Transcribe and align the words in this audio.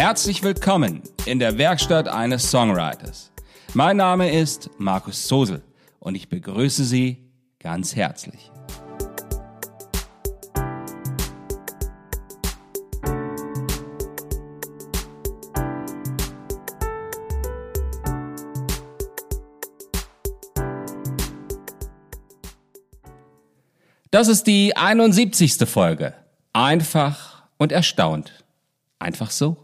Herzlich 0.00 0.42
willkommen 0.42 1.02
in 1.26 1.38
der 1.38 1.58
Werkstatt 1.58 2.08
eines 2.08 2.50
Songwriters. 2.50 3.30
Mein 3.74 3.98
Name 3.98 4.32
ist 4.32 4.70
Markus 4.78 5.28
Sosel 5.28 5.62
und 5.98 6.14
ich 6.14 6.30
begrüße 6.30 6.84
Sie 6.84 7.18
ganz 7.58 7.94
herzlich. 7.94 8.50
Das 24.10 24.28
ist 24.28 24.46
die 24.46 24.74
71. 24.74 25.68
Folge. 25.68 26.14
Einfach 26.54 27.42
und 27.58 27.70
erstaunt. 27.70 28.42
Einfach 28.98 29.30
so. 29.30 29.58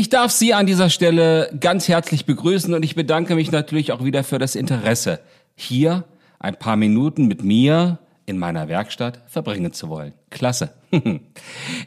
Ich 0.00 0.08
darf 0.08 0.30
Sie 0.32 0.54
an 0.54 0.64
dieser 0.64 0.88
Stelle 0.88 1.54
ganz 1.60 1.86
herzlich 1.86 2.24
begrüßen 2.24 2.72
und 2.72 2.82
ich 2.82 2.94
bedanke 2.94 3.34
mich 3.34 3.52
natürlich 3.52 3.92
auch 3.92 4.02
wieder 4.02 4.24
für 4.24 4.38
das 4.38 4.54
Interesse, 4.54 5.20
hier 5.54 6.04
ein 6.38 6.56
paar 6.56 6.76
Minuten 6.76 7.26
mit 7.26 7.44
mir 7.44 7.98
in 8.26 8.38
meiner 8.38 8.68
Werkstatt 8.68 9.22
verbringen 9.26 9.72
zu 9.72 9.88
wollen. 9.88 10.14
Klasse. 10.30 10.72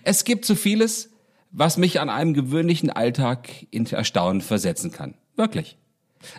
es 0.03 0.23
gibt 0.23 0.45
so 0.45 0.55
vieles, 0.55 1.09
was 1.51 1.77
mich 1.77 1.99
an 1.99 2.09
einem 2.09 2.33
gewöhnlichen 2.33 2.89
Alltag 2.89 3.49
in 3.71 3.85
Erstaunen 3.85 4.41
versetzen 4.41 4.91
kann. 4.91 5.13
Wirklich. 5.35 5.77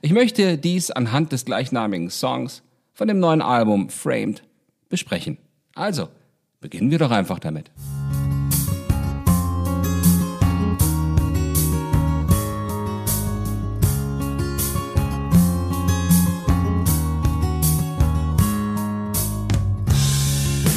Ich 0.03 0.13
möchte 0.13 0.59
dies 0.59 0.91
anhand 0.91 1.33
des 1.33 1.45
gleichnamigen 1.45 2.11
Songs 2.11 2.63
von 2.93 3.09
dem 3.09 3.19
neuen 3.19 3.43
Album 3.43 3.91
Framed 3.91 4.43
besprechen. 4.89 5.39
Also, 5.75 6.09
beginnen 6.61 6.91
wir 6.91 6.99
doch 6.99 7.11
einfach 7.11 7.39
damit. 7.39 7.71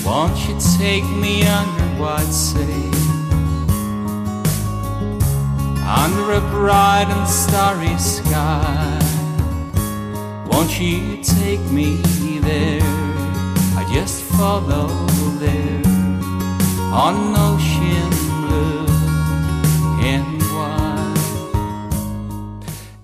Won't 0.08 0.38
you 0.47 0.55
take 0.80 1.03
me 1.03 1.45
under 1.45 1.83
white 2.02 2.31
sail? 2.31 2.94
Under 5.86 6.31
a 6.31 6.41
bright 6.50 7.08
and 7.09 7.27
starry 7.27 7.97
sky. 8.00 9.00
Won't 10.50 10.80
you 10.80 11.22
take 11.22 11.59
me 11.72 11.97
there? 12.39 12.80
I 13.75 13.83
just 13.94 14.23
follow 14.23 14.88
there 15.39 15.81
on 16.94 17.35
ocean 17.35 18.09
blue 18.39 18.88
and 20.02 20.41
white. 20.53 21.19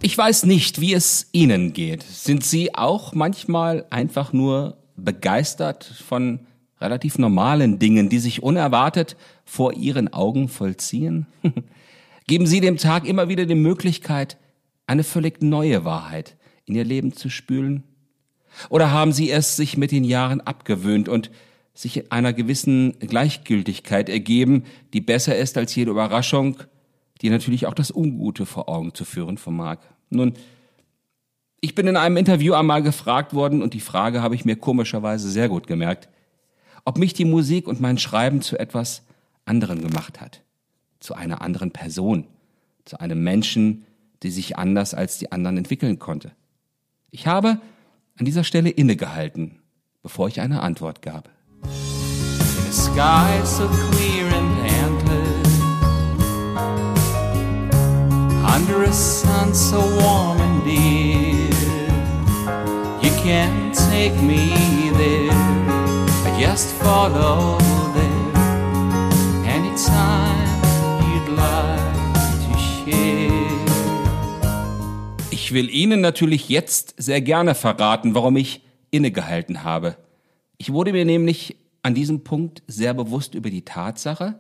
Ich 0.02 0.18
weiß 0.18 0.44
nicht, 0.46 0.80
wie 0.80 0.94
es 0.94 1.28
Ihnen 1.34 1.74
geht. 1.74 2.04
Sind 2.04 2.46
Sie 2.46 2.74
auch 2.74 3.14
manchmal 3.14 3.86
einfach 3.90 4.32
nur 4.32 4.78
begeistert 4.96 5.84
von 6.08 6.40
relativ 6.84 7.18
normalen 7.18 7.80
Dingen, 7.80 8.10
die 8.10 8.20
sich 8.20 8.44
unerwartet 8.44 9.16
vor 9.46 9.74
ihren 9.74 10.14
Augen 10.14 10.50
vollziehen? 10.50 11.26
Geben 12.28 12.46
Sie 12.46 12.62
dem 12.62 12.78
Tag 12.78 13.08
immer 13.08 13.30
wieder 13.30 13.46
die 13.46 13.56
Möglichkeit, 13.56 14.38
eine 14.86 15.04
völlig 15.04 15.42
neue 15.42 15.86
Wahrheit 15.86 16.38
in 16.66 16.76
Ihr 16.76 16.86
Leben 16.86 17.14
zu 17.14 17.30
spülen? 17.30 17.84
Oder 18.70 18.92
haben 18.92 19.12
Sie 19.12 19.32
es 19.32 19.56
sich 19.56 19.78
mit 19.78 19.92
den 19.92 20.04
Jahren 20.04 20.42
abgewöhnt 20.42 21.10
und 21.10 21.32
sich 21.74 22.12
einer 22.12 22.34
gewissen 22.34 23.00
Gleichgültigkeit 23.00 24.10
ergeben, 24.10 24.64
die 24.94 25.02
besser 25.02 25.36
ist 25.36 25.58
als 25.58 25.74
jede 25.74 25.92
Überraschung, 25.92 26.58
die 27.22 27.30
natürlich 27.30 27.66
auch 27.66 27.74
das 27.74 27.94
Ungute 27.94 28.46
vor 28.46 28.70
Augen 28.70 28.94
zu 28.94 29.06
führen 29.06 29.38
vermag? 29.38 29.80
Nun, 30.10 30.34
ich 31.62 31.76
bin 31.76 31.88
in 31.88 31.98
einem 31.98 32.18
Interview 32.18 32.54
einmal 32.54 32.84
gefragt 32.84 33.34
worden 33.34 33.64
und 33.64 33.74
die 33.74 33.80
Frage 33.80 34.22
habe 34.22 34.36
ich 34.36 34.46
mir 34.46 34.58
komischerweise 34.58 35.30
sehr 35.30 35.50
gut 35.50 35.66
gemerkt 35.66 36.10
ob 36.86 36.98
mich 36.98 37.14
die 37.14 37.26
Musik 37.26 37.68
und 37.68 37.80
mein 37.80 37.98
Schreiben 37.98 38.42
zu 38.42 38.58
etwas 38.58 39.04
anderem 39.46 39.82
gemacht 39.82 40.22
hat, 40.22 40.42
zu 41.00 41.16
einer 41.16 41.42
anderen 41.42 41.72
Person, 41.72 42.26
zu 42.86 43.00
einem 43.00 43.24
Menschen, 43.24 43.86
die 44.24 44.32
sich 44.32 44.58
anders 44.58 44.94
als 44.94 45.18
die 45.18 45.32
anderen 45.32 45.58
entwickeln 45.58 46.00
konnte. 46.00 46.32
Ich 47.12 47.28
habe 47.28 47.60
an 48.18 48.26
dieser 48.26 48.44
Stelle 48.44 48.70
innegehalten, 48.70 49.60
bevor 50.02 50.28
ich 50.28 50.42
eine 50.42 50.62
Antwort 50.62 51.02
gab. 51.02 51.30
Under 58.46 58.84
a 58.84 58.94
sun 58.94 59.54
so 59.54 59.80
warm 59.80 60.40
and 60.40 60.64
dear, 60.64 61.50
you 63.02 63.10
can't 63.24 63.74
take 63.74 64.14
me 64.22 64.63
follow 66.84 67.58
there 67.94 68.34
anytime 69.48 70.62
you'd 71.10 71.30
like 71.36 72.38
to 72.46 72.58
share. 72.60 73.64
Ich 75.32 75.54
will 75.54 75.70
Ihnen 75.70 76.02
natürlich 76.02 76.50
jetzt 76.50 76.96
sehr 76.98 77.22
gerne 77.22 77.56
verraten, 77.56 78.16
warum 78.16 78.36
ich 78.36 78.62
innegehalten 78.92 79.64
habe. 79.64 79.98
Ich 80.58 80.72
wurde 80.72 80.92
mir 80.92 81.06
nämlich 81.06 81.56
an 81.82 81.96
diesem 81.96 82.24
Punkt 82.24 82.64
sehr 82.68 82.94
bewusst 82.94 83.34
über 83.34 83.50
die 83.50 83.66
Tatsache, 83.66 84.40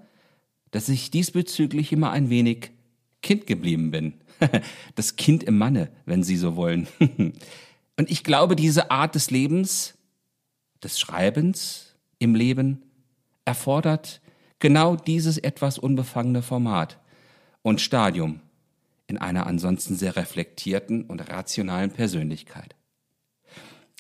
dass 0.72 0.90
ich 0.90 1.12
diesbezüglich 1.12 1.92
immer 1.92 2.12
ein 2.12 2.30
wenig 2.30 2.72
Kind 3.22 3.48
geblieben 3.48 3.92
bin. 3.92 4.14
Das 4.96 5.16
Kind 5.16 5.44
im 5.44 5.58
Manne, 5.58 5.90
wenn 6.06 6.24
Sie 6.24 6.36
so 6.36 6.56
wollen. 6.56 6.88
Und 7.00 8.12
ich 8.12 8.24
glaube, 8.24 8.56
diese 8.56 8.92
Art 8.92 9.16
des 9.16 9.32
Lebens 9.32 9.94
des 10.84 11.00
Schreibens 11.00 11.93
im 12.24 12.36
Leben 12.36 12.82
erfordert 13.44 14.22
genau 14.60 14.96
dieses 14.96 15.38
etwas 15.38 15.78
unbefangene 15.78 16.42
Format 16.42 17.00
und 17.62 17.82
Stadium 17.82 18.40
in 19.08 19.18
einer 19.18 19.46
ansonsten 19.46 19.96
sehr 19.96 20.16
reflektierten 20.16 21.04
und 21.04 21.20
rationalen 21.30 21.92
Persönlichkeit. 21.92 22.76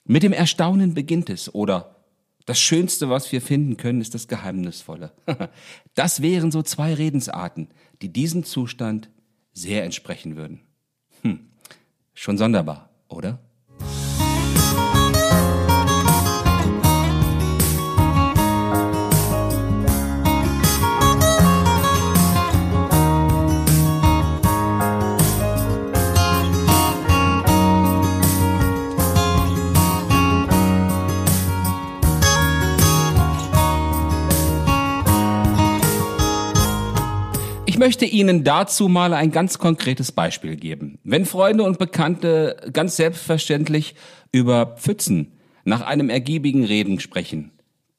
Mit 0.06 0.24
dem 0.24 0.32
Erstaunen 0.32 0.94
beginnt 0.94 1.30
es 1.30 1.54
oder 1.54 1.98
das 2.46 2.60
Schönste, 2.60 3.10
was 3.10 3.32
wir 3.32 3.42
finden 3.42 3.76
können, 3.76 4.02
ist 4.02 4.14
das 4.14 4.28
Geheimnisvolle. 4.28 5.12
Das 5.96 6.22
wären 6.22 6.50
so 6.52 6.64
zwei 6.64 6.94
Redensarten, 6.94 7.68
die 8.02 8.10
diesem 8.12 8.44
Zustand 8.44 9.10
sehr 9.54 9.84
entsprechen 9.84 10.36
würden. 10.36 10.62
Hm, 11.22 11.52
schon 12.14 12.38
sonderbar, 12.38 12.90
oder? 13.10 13.40
Ich 37.74 37.80
möchte 37.80 38.06
Ihnen 38.06 38.44
dazu 38.44 38.88
mal 38.88 39.16
ein 39.16 39.32
ganz 39.32 39.58
konkretes 39.58 40.12
Beispiel 40.12 40.58
geben. 40.58 41.00
Wenn 41.04 41.26
Freunde 41.26 41.64
und 41.64 41.80
Bekannte 41.80 42.56
ganz 42.72 42.98
selbstverständlich 42.98 43.96
über 44.32 44.76
Pfützen 44.78 45.32
nach 45.64 45.82
einem 45.82 46.12
ergiebigen 46.12 46.66
Reden 46.66 47.00
sprechen, 47.00 47.50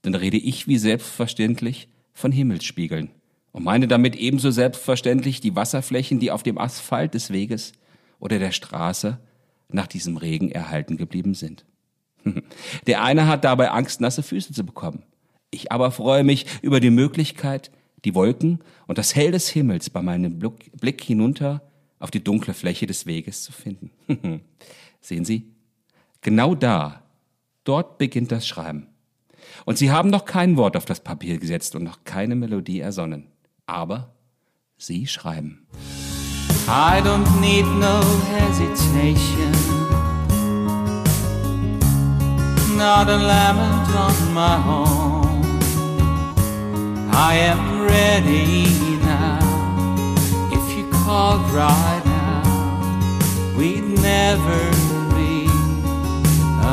dann 0.02 0.14
rede 0.14 0.36
ich 0.36 0.68
wie 0.68 0.78
selbstverständlich 0.78 1.88
von 2.12 2.30
Himmelsspiegeln 2.30 3.10
und 3.50 3.64
meine 3.64 3.88
damit 3.88 4.14
ebenso 4.14 4.52
selbstverständlich 4.52 5.40
die 5.40 5.56
Wasserflächen, 5.56 6.20
die 6.20 6.30
auf 6.30 6.44
dem 6.44 6.56
Asphalt 6.56 7.14
des 7.14 7.32
Weges 7.32 7.72
oder 8.20 8.38
der 8.38 8.52
Straße 8.52 9.18
nach 9.70 9.88
diesem 9.88 10.18
Regen 10.18 10.52
erhalten 10.52 10.96
geblieben 10.96 11.34
sind. 11.34 11.64
Der 12.86 13.02
eine 13.02 13.26
hat 13.26 13.42
dabei 13.42 13.72
Angst, 13.72 14.00
nasse 14.00 14.22
Füße 14.22 14.52
zu 14.52 14.64
bekommen. 14.64 15.02
Ich 15.50 15.72
aber 15.72 15.90
freue 15.90 16.22
mich 16.22 16.46
über 16.62 16.78
die 16.78 16.90
Möglichkeit, 16.90 17.72
die 18.04 18.14
Wolken 18.14 18.60
und 18.86 18.98
das 18.98 19.14
Hell 19.14 19.32
des 19.32 19.48
Himmels 19.48 19.90
bei 19.90 20.02
meinem 20.02 20.38
Blick 20.38 21.02
hinunter 21.02 21.62
auf 21.98 22.10
die 22.10 22.22
dunkle 22.22 22.54
Fläche 22.54 22.86
des 22.86 23.06
Weges 23.06 23.42
zu 23.42 23.52
finden. 23.52 23.90
Sehen 25.00 25.24
Sie? 25.24 25.54
Genau 26.20 26.54
da, 26.54 27.02
dort 27.64 27.98
beginnt 27.98 28.32
das 28.32 28.46
Schreiben. 28.46 28.88
Und 29.64 29.78
sie 29.78 29.90
haben 29.90 30.10
noch 30.10 30.24
kein 30.24 30.56
Wort 30.56 30.76
auf 30.76 30.84
das 30.84 31.00
Papier 31.00 31.38
gesetzt 31.38 31.74
und 31.74 31.82
noch 31.82 32.04
keine 32.04 32.34
Melodie 32.34 32.80
ersonnen. 32.80 33.28
Aber 33.66 34.14
sie 34.76 35.06
schreiben. 35.06 35.66
I 36.66 37.00
don't 37.02 37.40
need 37.40 37.66
no 37.66 38.00
hesitation. 38.32 39.52
Not 42.76 43.08
a 43.08 43.16
lament 43.16 43.94
on 43.94 44.34
my 44.34 44.56
own. 44.66 45.33
I 47.16 47.34
am 47.36 47.82
ready 47.82 48.98
now. 48.98 49.38
If 50.50 50.76
you 50.76 50.90
called 50.90 51.48
right 51.50 52.02
now, 52.04 52.42
we'd 53.56 53.84
never 54.02 54.70
be 55.14 55.46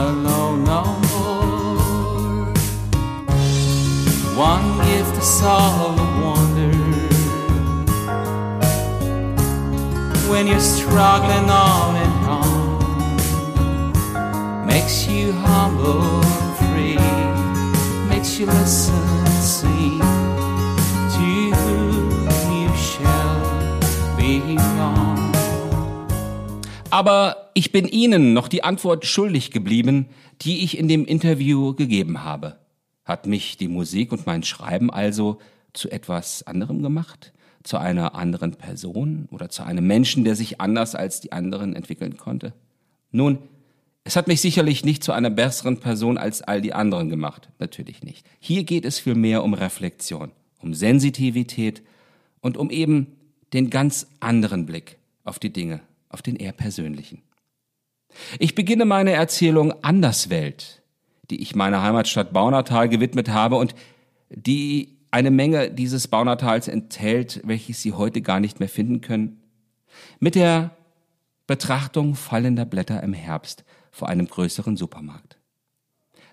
alone 0.03 0.63
no 0.63 0.83
more. 1.11 2.53
One 4.35 4.67
gift 4.87 5.15
is 5.17 5.41
all 5.43 5.93
a 5.93 6.01
wonder. 6.25 6.71
when 10.31 10.47
you're 10.47 10.59
struggling 10.59 11.49
on 11.49 11.95
and 11.97 12.25
on. 12.25 12.51
Makes 14.65 15.05
you 15.07 15.33
humble 15.33 16.21
and 16.23 16.57
free, 16.57 16.97
makes 18.07 18.39
you 18.39 18.45
listen 18.45 19.10
Aber 27.01 27.49
ich 27.55 27.71
bin 27.71 27.87
Ihnen 27.87 28.33
noch 28.33 28.47
die 28.47 28.63
Antwort 28.63 29.07
schuldig 29.07 29.49
geblieben, 29.49 30.05
die 30.43 30.63
ich 30.63 30.77
in 30.77 30.87
dem 30.87 31.03
Interview 31.03 31.73
gegeben 31.73 32.23
habe. 32.23 32.57
Hat 33.05 33.25
mich 33.25 33.57
die 33.57 33.69
Musik 33.69 34.11
und 34.11 34.27
mein 34.27 34.43
Schreiben 34.43 34.91
also 34.91 35.39
zu 35.73 35.89
etwas 35.89 36.45
anderem 36.45 36.83
gemacht? 36.83 37.33
Zu 37.63 37.79
einer 37.79 38.13
anderen 38.13 38.53
Person 38.53 39.27
oder 39.31 39.49
zu 39.49 39.63
einem 39.63 39.87
Menschen, 39.87 40.25
der 40.25 40.35
sich 40.35 40.61
anders 40.61 40.93
als 40.93 41.19
die 41.19 41.31
anderen 41.31 41.75
entwickeln 41.75 42.17
konnte? 42.17 42.53
Nun, 43.09 43.39
es 44.03 44.15
hat 44.15 44.27
mich 44.27 44.39
sicherlich 44.39 44.85
nicht 44.85 45.03
zu 45.03 45.11
einer 45.11 45.31
besseren 45.31 45.79
Person 45.79 46.19
als 46.19 46.43
all 46.43 46.61
die 46.61 46.75
anderen 46.75 47.09
gemacht. 47.09 47.49
Natürlich 47.57 48.03
nicht. 48.03 48.27
Hier 48.39 48.63
geht 48.63 48.85
es 48.85 48.99
vielmehr 48.99 49.43
um 49.43 49.55
Reflexion, 49.55 50.29
um 50.59 50.75
Sensitivität 50.75 51.81
und 52.41 52.57
um 52.57 52.69
eben 52.69 53.07
den 53.53 53.71
ganz 53.71 54.05
anderen 54.19 54.67
Blick 54.67 54.99
auf 55.23 55.39
die 55.39 55.51
Dinge, 55.51 55.81
auf 56.11 56.21
den 56.21 56.35
eher 56.35 56.51
persönlichen. 56.51 57.21
Ich 58.39 58.55
beginne 58.55 58.85
meine 58.85 59.11
Erzählung 59.11 59.73
Anderswelt, 59.83 60.81
die 61.29 61.41
ich 61.41 61.55
meiner 61.55 61.81
Heimatstadt 61.81 62.33
Baunatal 62.33 62.89
gewidmet 62.89 63.29
habe 63.29 63.55
und 63.55 63.73
die 64.29 64.97
eine 65.11 65.31
Menge 65.31 65.71
dieses 65.71 66.07
Baunatals 66.07 66.67
enthält, 66.67 67.41
welches 67.43 67.81
Sie 67.81 67.93
heute 67.93 68.21
gar 68.21 68.39
nicht 68.39 68.59
mehr 68.59 68.69
finden 68.69 69.01
können, 69.01 69.41
mit 70.19 70.35
der 70.35 70.75
Betrachtung 71.47 72.15
fallender 72.15 72.65
Blätter 72.65 73.03
im 73.03 73.13
Herbst 73.13 73.65
vor 73.91 74.07
einem 74.07 74.27
größeren 74.27 74.77
Supermarkt. 74.77 75.37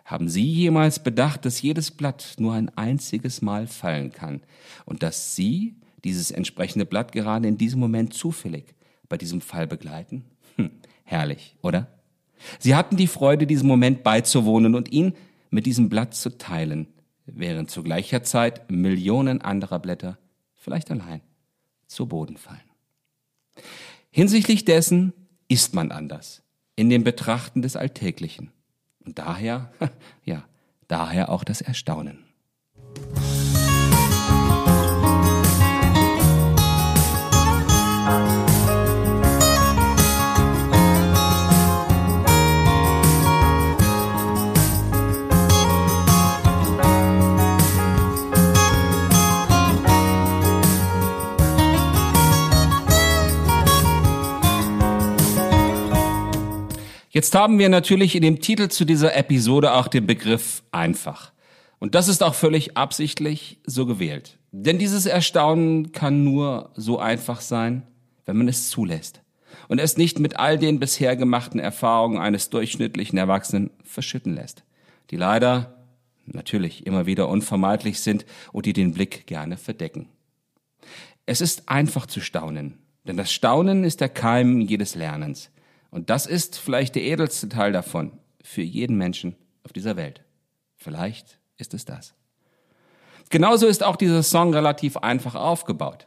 Haben 0.04 0.28
Sie 0.28 0.44
jemals 0.44 1.02
bedacht, 1.02 1.44
dass 1.44 1.60
jedes 1.60 1.90
Blatt 1.90 2.36
nur 2.38 2.54
ein 2.54 2.70
einziges 2.76 3.42
Mal 3.42 3.66
fallen 3.66 4.12
kann 4.12 4.42
und 4.86 5.02
dass 5.02 5.34
Sie 5.34 5.74
dieses 6.04 6.30
entsprechende 6.30 6.86
Blatt 6.86 7.12
gerade 7.12 7.48
in 7.48 7.58
diesem 7.58 7.80
Moment 7.80 8.14
zufällig 8.14 8.74
bei 9.08 9.16
diesem 9.16 9.40
Fall 9.40 9.66
begleiten? 9.66 10.24
Hm, 10.56 10.70
herrlich, 11.04 11.56
oder? 11.62 11.88
Sie 12.58 12.74
hatten 12.74 12.96
die 12.96 13.06
Freude, 13.06 13.46
diesem 13.46 13.68
Moment 13.68 14.02
beizuwohnen 14.02 14.74
und 14.74 14.92
ihn 14.92 15.14
mit 15.50 15.66
diesem 15.66 15.88
Blatt 15.88 16.14
zu 16.14 16.36
teilen, 16.36 16.88
während 17.26 17.70
zu 17.70 17.82
gleicher 17.82 18.22
Zeit 18.22 18.70
Millionen 18.70 19.40
anderer 19.40 19.78
Blätter, 19.78 20.18
vielleicht 20.54 20.90
allein, 20.90 21.20
zu 21.86 22.06
Boden 22.06 22.36
fallen. 22.36 22.60
Hinsichtlich 24.10 24.64
dessen 24.64 25.12
ist 25.48 25.74
man 25.74 25.90
anders, 25.90 26.42
in 26.76 26.90
dem 26.90 27.04
Betrachten 27.04 27.62
des 27.62 27.76
Alltäglichen. 27.76 28.52
Und 29.04 29.18
daher, 29.18 29.72
ja, 30.24 30.44
daher 30.86 31.30
auch 31.30 31.44
das 31.44 31.60
Erstaunen. 31.60 32.27
Jetzt 57.18 57.34
haben 57.34 57.58
wir 57.58 57.68
natürlich 57.68 58.14
in 58.14 58.22
dem 58.22 58.38
Titel 58.38 58.68
zu 58.68 58.84
dieser 58.84 59.16
Episode 59.16 59.74
auch 59.74 59.88
den 59.88 60.06
Begriff 60.06 60.62
einfach. 60.70 61.32
Und 61.80 61.96
das 61.96 62.06
ist 62.06 62.22
auch 62.22 62.36
völlig 62.36 62.76
absichtlich 62.76 63.58
so 63.66 63.86
gewählt. 63.86 64.38
Denn 64.52 64.78
dieses 64.78 65.04
Erstaunen 65.04 65.90
kann 65.90 66.22
nur 66.22 66.70
so 66.76 67.00
einfach 67.00 67.40
sein, 67.40 67.82
wenn 68.24 68.36
man 68.36 68.46
es 68.46 68.70
zulässt 68.70 69.20
und 69.66 69.80
es 69.80 69.96
nicht 69.96 70.20
mit 70.20 70.38
all 70.38 70.58
den 70.58 70.78
bisher 70.78 71.16
gemachten 71.16 71.58
Erfahrungen 71.58 72.18
eines 72.18 72.50
durchschnittlichen 72.50 73.18
Erwachsenen 73.18 73.70
verschütten 73.82 74.36
lässt, 74.36 74.62
die 75.10 75.16
leider 75.16 75.74
natürlich 76.24 76.86
immer 76.86 77.06
wieder 77.06 77.28
unvermeidlich 77.28 77.98
sind 77.98 78.26
und 78.52 78.64
die 78.64 78.74
den 78.74 78.92
Blick 78.92 79.26
gerne 79.26 79.56
verdecken. 79.56 80.08
Es 81.26 81.40
ist 81.40 81.68
einfach 81.68 82.06
zu 82.06 82.20
staunen, 82.20 82.78
denn 83.08 83.16
das 83.16 83.32
Staunen 83.32 83.82
ist 83.82 84.00
der 84.00 84.08
Keim 84.08 84.60
jedes 84.60 84.94
Lernens. 84.94 85.50
Und 85.90 86.10
das 86.10 86.26
ist 86.26 86.58
vielleicht 86.58 86.94
der 86.94 87.02
edelste 87.02 87.48
Teil 87.48 87.72
davon 87.72 88.12
für 88.42 88.62
jeden 88.62 88.96
Menschen 88.96 89.36
auf 89.64 89.72
dieser 89.72 89.96
Welt. 89.96 90.22
Vielleicht 90.76 91.38
ist 91.56 91.74
es 91.74 91.84
das. 91.84 92.14
Genauso 93.30 93.66
ist 93.66 93.82
auch 93.82 93.96
dieser 93.96 94.22
Song 94.22 94.54
relativ 94.54 94.96
einfach 94.96 95.34
aufgebaut. 95.34 96.06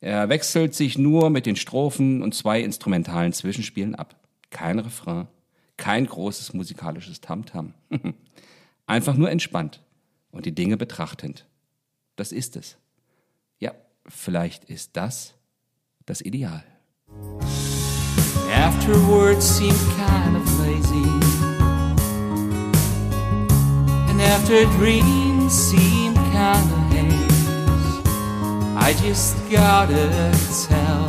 Er 0.00 0.28
wechselt 0.28 0.74
sich 0.74 0.98
nur 0.98 1.30
mit 1.30 1.46
den 1.46 1.56
Strophen 1.56 2.22
und 2.22 2.34
zwei 2.34 2.60
instrumentalen 2.60 3.32
Zwischenspielen 3.32 3.94
ab. 3.94 4.16
Kein 4.50 4.78
Refrain, 4.78 5.28
kein 5.76 6.06
großes 6.06 6.52
musikalisches 6.52 7.20
Tamtam. 7.20 7.72
-Tam. 7.90 8.14
Einfach 8.86 9.16
nur 9.16 9.30
entspannt 9.30 9.82
und 10.30 10.46
die 10.46 10.54
Dinge 10.54 10.76
betrachtend. 10.76 11.46
Das 12.14 12.30
ist 12.32 12.56
es. 12.56 12.76
Ja, 13.58 13.72
vielleicht 14.06 14.64
ist 14.66 14.96
das 14.96 15.34
das 16.04 16.20
Ideal. 16.20 16.64
Afterwards 18.66 19.46
seemed 19.46 19.78
kind 19.96 20.36
of 20.36 20.44
lazy. 20.58 21.08
And 24.10 24.20
after 24.20 24.64
dreams 24.76 25.52
seemed 25.52 26.16
kind 26.16 26.68
of 26.76 26.80
haze. 26.90 28.02
I 28.76 28.92
just 29.04 29.36
gotta 29.48 30.08
tell 30.66 31.06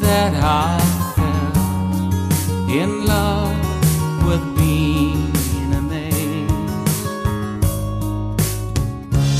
that 0.00 0.32
I 0.34 0.80
fell 1.14 2.70
in 2.70 3.04
love 3.04 4.26
with 4.26 4.44
being 4.56 5.30
amazed. 5.74 6.88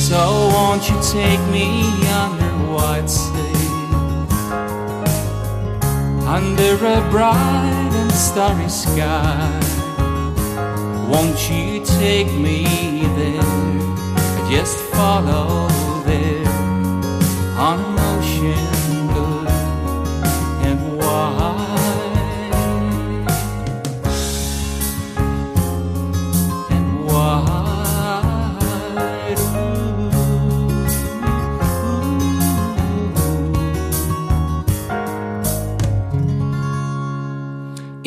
So 0.07 0.21
won't 0.53 0.87
you 0.91 0.99
take 1.01 1.41
me 1.51 1.67
under 2.09 2.53
white 2.75 3.09
sails? 3.09 3.58
Under 6.29 6.75
a 6.75 7.01
bright 7.11 7.91
and 7.95 8.13
starry 8.13 8.69
sky. 8.69 9.49
Won't 11.09 11.49
you 11.51 11.83
take 11.83 12.31
me 12.35 12.65
there? 13.17 14.51
Just 14.51 14.77
follow 14.93 15.69
there 16.05 16.48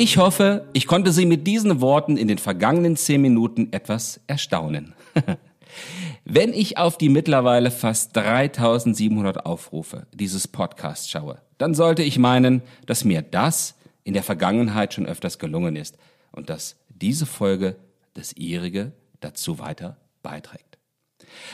Ich 0.02 0.18
hoffe, 0.18 0.68
ich 0.74 0.88
konnte 0.88 1.12
Sie 1.12 1.28
mit 1.28 1.46
diesen 1.46 1.80
Worten 1.80 2.18
in 2.18 2.28
den 2.28 2.40
vergangenen 2.40 2.96
zehn 2.98 3.22
Minuten 3.22 3.72
etwas 3.72 4.20
erstaunen. 4.26 4.96
Wenn 6.26 6.54
ich 6.54 6.80
auf 6.80 6.98
die 6.98 7.08
mittlerweile 7.08 7.70
fast 7.70 8.16
3700 8.16 9.46
Aufrufe 9.46 10.08
dieses 10.12 10.48
Podcasts 10.48 11.08
schaue, 11.08 11.40
dann 11.60 11.76
sollte 11.76 12.02
ich 12.02 12.18
meinen, 12.18 12.64
dass 12.88 13.06
mir 13.06 13.22
das 13.22 13.76
in 14.04 14.16
der 14.16 14.24
Vergangenheit 14.24 14.96
schon 14.96 15.06
öfters 15.06 15.38
gelungen 15.38 15.76
ist 15.76 16.00
und 16.32 16.50
dass 16.50 16.78
diese 16.90 17.28
Folge 17.28 17.76
das 18.16 18.34
ihrige 18.34 18.94
dazu 19.20 19.60
weiter 19.60 19.98
beiträgt. 20.24 20.80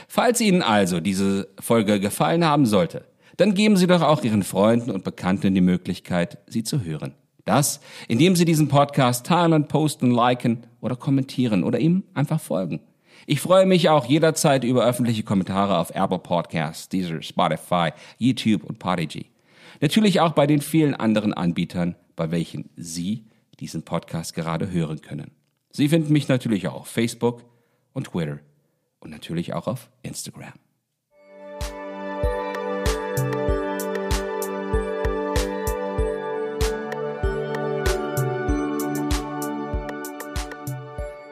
Falls 0.07 0.39
Ihnen 0.39 0.61
also 0.61 1.01
diese 1.01 1.49
Folge 1.59 1.99
gefallen 1.99 2.45
haben 2.45 2.65
sollte, 2.65 3.03
dann 3.35 3.55
geben 3.55 3.75
Sie 3.75 3.87
doch 3.87 4.03
auch 4.03 4.23
Ihren 4.23 4.43
Freunden 4.43 4.91
und 4.91 5.03
Bekannten 5.03 5.53
die 5.53 5.59
Möglichkeit, 5.59 6.37
sie 6.47 6.63
zu 6.63 6.85
hören. 6.85 7.13
Das, 7.47 7.79
indem 8.07 8.35
Sie 8.35 8.45
diesen 8.45 8.67
Podcast 8.67 9.25
teilen, 9.25 9.67
posten, 9.67 10.11
liken 10.11 10.65
oder 10.81 10.95
kommentieren 10.95 11.63
oder 11.63 11.79
ihm 11.79 12.03
einfach 12.13 12.39
folgen. 12.39 12.81
Ich 13.25 13.41
freue 13.41 13.65
mich 13.65 13.89
auch 13.89 14.05
jederzeit 14.05 14.63
über 14.63 14.85
öffentliche 14.85 15.23
Kommentare 15.23 15.77
auf 15.77 15.89
Apple 15.91 16.19
Podcasts, 16.19 16.89
Deezer, 16.89 17.21
Spotify, 17.21 17.91
YouTube 18.17 18.63
und 18.63 18.79
Podigy. 18.79 19.31
Natürlich 19.81 20.19
auch 20.19 20.33
bei 20.33 20.45
den 20.45 20.61
vielen 20.61 20.93
anderen 20.93 21.33
Anbietern, 21.33 21.95
bei 22.15 22.31
welchen 22.31 22.69
Sie 22.75 23.25
diesen 23.59 23.83
Podcast 23.83 24.33
gerade 24.33 24.69
hören 24.71 25.01
können. 25.01 25.31
Sie 25.71 25.89
finden 25.89 26.13
mich 26.13 26.27
natürlich 26.27 26.67
auch 26.67 26.81
auf 26.81 26.87
Facebook 26.87 27.43
und 27.93 28.07
Twitter 28.07 28.39
und 28.99 29.09
natürlich 29.09 29.53
auch 29.53 29.67
auf 29.67 29.89
Instagram. 30.03 30.53